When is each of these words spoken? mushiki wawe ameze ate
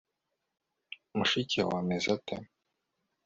mushiki 1.17 1.57
wawe 1.61 1.77
ameze 1.83 2.07
ate 2.17 2.35